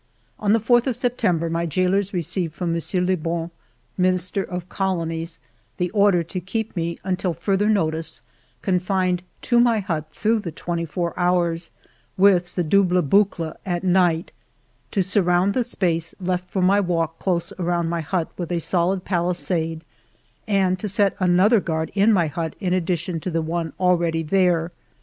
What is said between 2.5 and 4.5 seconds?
from M. Lebon, Minister